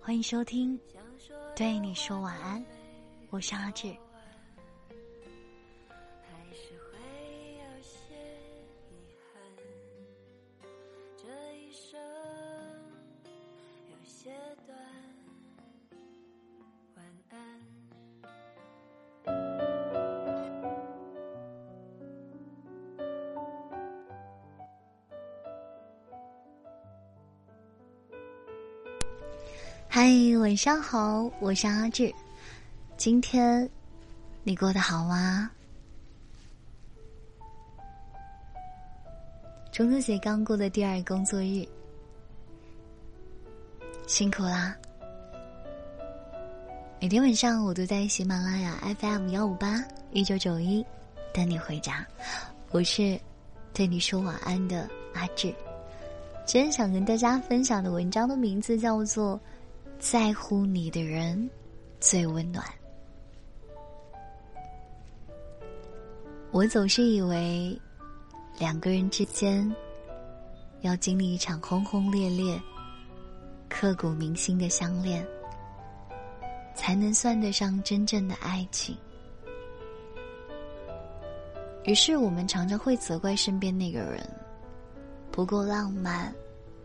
[0.00, 0.78] 欢迎收听，
[1.54, 2.64] 对你说晚安，
[3.30, 3.94] 我是阿志。
[30.00, 30.06] 嗨，
[30.38, 32.14] 晚上好，我是阿志。
[32.96, 33.68] 今天
[34.44, 35.50] 你过得好吗？
[39.72, 41.66] 中秋节刚过的第二工作日，
[44.06, 44.72] 辛苦啦！
[47.00, 50.86] 每天晚上我都在喜马拉雅 FM 幺五八一九九一
[51.34, 52.06] 等你回家。
[52.70, 53.20] 我是
[53.74, 55.52] 对你说晚安的阿志。
[56.46, 59.40] 今天想跟大家分享的文章的名字叫做。
[59.98, 61.50] 在乎你的人
[61.98, 62.64] 最温暖。
[66.52, 67.76] 我总是以为，
[68.58, 69.70] 两个人之间
[70.82, 72.58] 要经历一场轰轰烈烈、
[73.68, 75.26] 刻骨铭心的相恋，
[76.74, 78.96] 才能算得上真正的爱情。
[81.84, 84.24] 于是，我们常常会责怪身边那个人
[85.32, 86.32] 不够浪漫，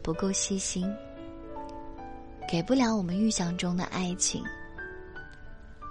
[0.00, 0.88] 不够细心。
[2.50, 4.42] 给不了我们预想中的爱情，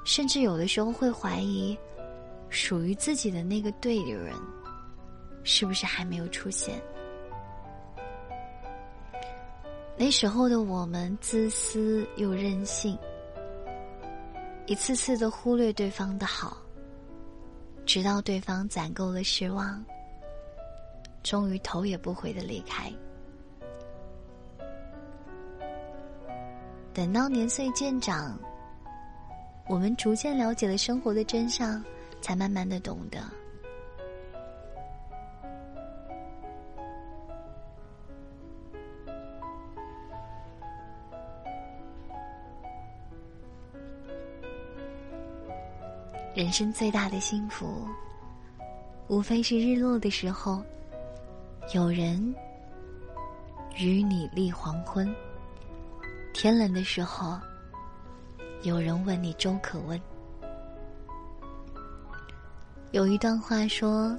[0.04, 1.78] 甚至有的时候会怀疑，
[2.50, 4.36] 属于自己的那个对的人，
[5.46, 6.78] 是不是还没有出现？
[9.96, 13.00] 那时候的我们自私又任性，
[14.66, 16.58] 一次次的忽略对方的好，
[17.86, 19.82] 直到对方攒够了失望，
[21.24, 22.92] 终于头也不回的离开。
[26.92, 28.38] 等到年岁渐长，
[29.68, 31.82] 我们逐渐了解了生活的真相，
[32.20, 33.20] 才慢慢的懂得，
[46.36, 47.88] 人生最大的幸福，
[49.08, 50.62] 无非是日落的时候，
[51.74, 52.36] 有人
[53.78, 55.08] 与你立黄昏。
[56.42, 57.38] 天冷的时候，
[58.62, 60.02] 有人问你粥可温。
[62.92, 64.18] 有一段话说：“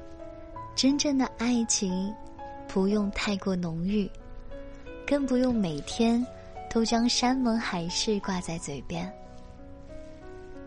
[0.76, 2.14] 真正的爱情，
[2.68, 4.06] 不用太过浓郁，
[5.06, 6.22] 更不用每天
[6.68, 9.10] 都将山盟海誓挂在嘴边。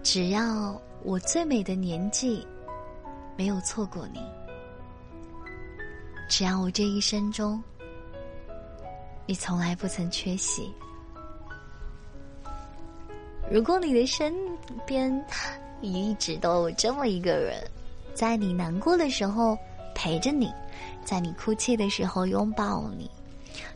[0.02, 2.48] 只要我最美的年纪
[3.38, 4.20] 没有错过你，
[6.28, 7.64] 只要我这一生中
[9.28, 10.74] 你从来不曾缺席。”
[13.54, 14.34] 如果你的身
[14.84, 15.24] 边
[15.80, 17.64] 一直都有这么一个人，
[18.16, 19.56] 在你难过的时候
[19.94, 20.52] 陪着你，
[21.06, 23.08] 在你哭泣的时候拥抱你，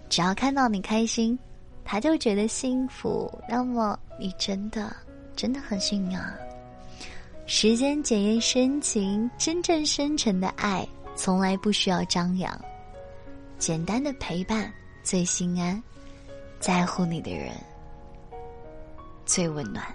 [0.09, 1.37] 只要看到你开心，
[1.85, 4.95] 他就觉得幸福，那么你真的
[5.35, 6.35] 真的很幸运啊！
[7.45, 12.59] 时间检验深情，真正深沉的爱从来不需要张扬，
[13.59, 14.73] 简单的陪伴
[15.03, 15.79] 最心安，
[16.59, 17.51] 在乎你的人。
[19.27, 19.85] 最温暖。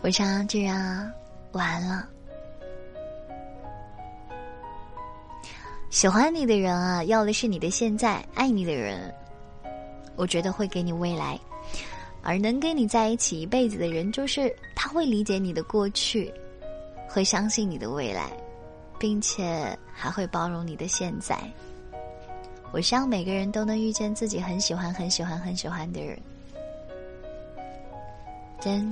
[0.00, 1.08] 我想这样
[1.52, 2.08] 完了。
[5.90, 9.14] 喜欢你的人啊，要的是你的现在；爱你的人，
[10.16, 11.38] 我觉得会给你未来。
[12.22, 16.32] 而能跟你在一起一辈子的人，就是他会理解你的过去，
[17.08, 18.30] 会相信你的未来，
[18.98, 21.38] 并且还会包容你的现在。
[22.72, 26.20] 我希望每个人都能遇见自己很喜欢、很喜欢、很喜欢的人。
[28.60, 28.90] 真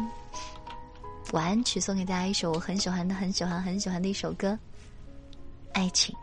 [1.32, 4.48] 晚安曲送给大家一首我很喜欢的、很喜欢、很喜欢的一首歌，
[5.72, 6.14] 《爱情》。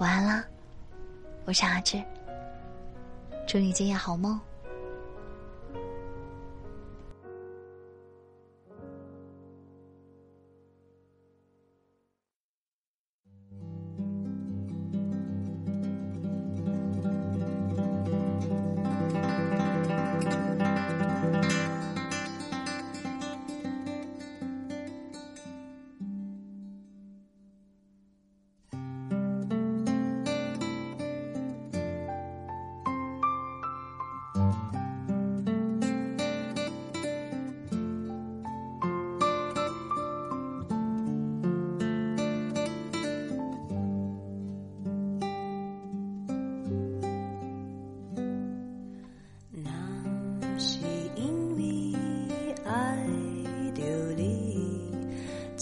[0.00, 0.44] 晚安啦，
[1.44, 2.02] 我是阿志。
[3.46, 4.40] 祝你今夜好梦。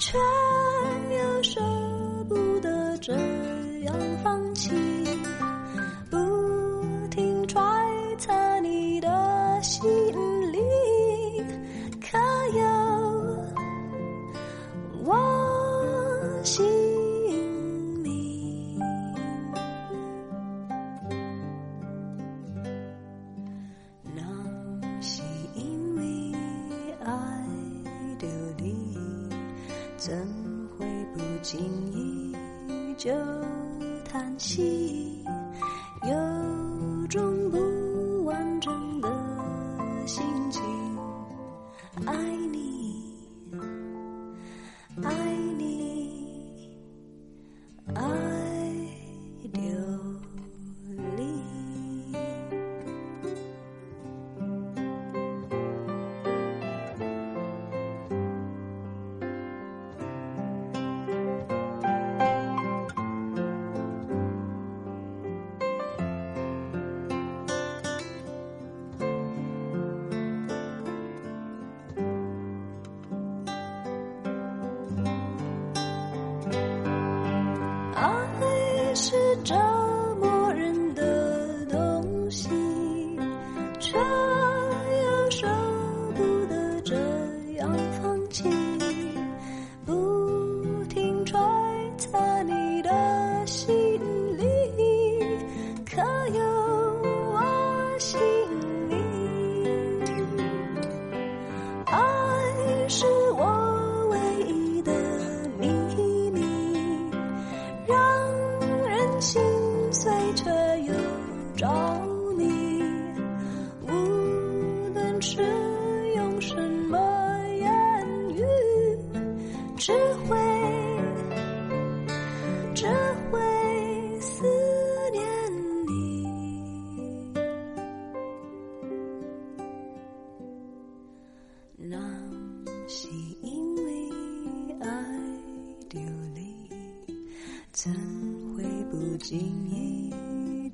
[0.00, 1.60] 却又舍
[2.26, 3.12] 不得这
[3.84, 3.94] 样
[4.24, 4.89] 放弃。
[30.00, 30.16] 怎
[30.78, 31.60] 会不经
[31.92, 32.34] 意
[32.96, 33.10] 就
[34.10, 35.22] 叹息？
[36.04, 36.39] 有
[79.48, 79.79] 爱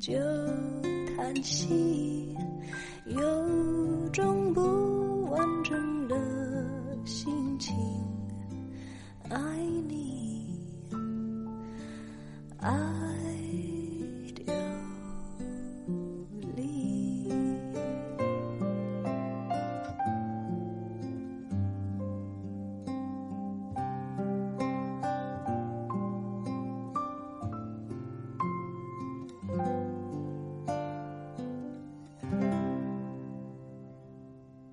[0.07, 0.15] 就
[1.17, 2.33] 叹息？
[3.07, 3.19] 有
[4.13, 4.61] 种不